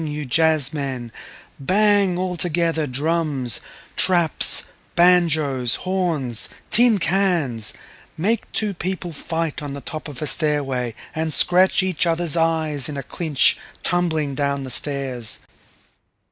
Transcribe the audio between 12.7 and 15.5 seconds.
in a clinch tumbling down the stairs.